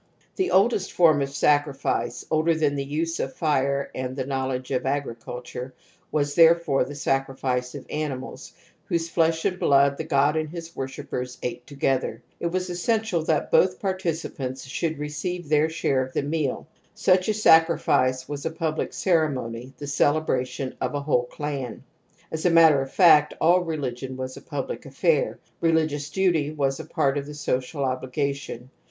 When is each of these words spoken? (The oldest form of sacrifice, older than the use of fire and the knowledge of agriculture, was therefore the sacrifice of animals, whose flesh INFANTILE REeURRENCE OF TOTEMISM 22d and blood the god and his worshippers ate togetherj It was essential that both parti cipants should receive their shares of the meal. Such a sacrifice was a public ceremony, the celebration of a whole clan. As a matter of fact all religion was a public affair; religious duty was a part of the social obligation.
(The 0.35 0.49
oldest 0.49 0.91
form 0.91 1.21
of 1.21 1.29
sacrifice, 1.29 2.25
older 2.31 2.55
than 2.55 2.73
the 2.73 2.83
use 2.83 3.19
of 3.19 3.35
fire 3.35 3.91
and 3.93 4.15
the 4.15 4.25
knowledge 4.25 4.71
of 4.71 4.83
agriculture, 4.87 5.75
was 6.11 6.33
therefore 6.33 6.83
the 6.83 6.95
sacrifice 6.95 7.75
of 7.75 7.85
animals, 7.87 8.51
whose 8.85 9.09
flesh 9.09 9.45
INFANTILE 9.45 9.59
REeURRENCE 9.59 9.59
OF 9.59 9.59
TOTEMISM 9.59 9.59
22d 9.59 9.81
and 9.87 9.93
blood 9.93 9.97
the 9.99 10.09
god 10.15 10.35
and 10.37 10.49
his 10.49 10.75
worshippers 10.75 11.37
ate 11.43 11.67
togetherj 11.67 12.19
It 12.39 12.47
was 12.47 12.71
essential 12.71 13.21
that 13.25 13.51
both 13.51 13.79
parti 13.79 14.09
cipants 14.09 14.67
should 14.67 14.97
receive 14.97 15.47
their 15.49 15.69
shares 15.69 16.07
of 16.07 16.13
the 16.15 16.23
meal. 16.23 16.67
Such 16.95 17.29
a 17.29 17.33
sacrifice 17.35 18.27
was 18.27 18.43
a 18.43 18.49
public 18.49 18.93
ceremony, 18.93 19.73
the 19.77 19.85
celebration 19.85 20.73
of 20.81 20.95
a 20.95 21.01
whole 21.01 21.25
clan. 21.25 21.83
As 22.31 22.43
a 22.43 22.49
matter 22.49 22.81
of 22.81 22.91
fact 22.91 23.35
all 23.39 23.59
religion 23.59 24.17
was 24.17 24.35
a 24.35 24.41
public 24.41 24.87
affair; 24.87 25.37
religious 25.59 26.09
duty 26.09 26.49
was 26.49 26.79
a 26.79 26.85
part 26.85 27.19
of 27.19 27.27
the 27.27 27.35
social 27.35 27.83
obligation. 27.85 28.71